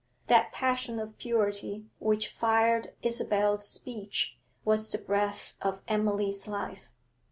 That 0.25 0.51
passion 0.51 0.99
of 0.99 1.19
purity 1.19 1.85
which 1.99 2.27
fired 2.29 2.95
Isabel's 3.03 3.67
speech 3.69 4.35
was 4.65 4.89
the 4.89 4.97
breath 4.97 5.53
of 5.61 5.83
Emily's 5.87 6.47
life. 6.47 6.89